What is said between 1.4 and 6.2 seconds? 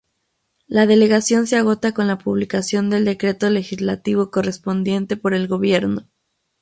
se agota con la publicación del decreto legislativo correspondiente por el Gobierno.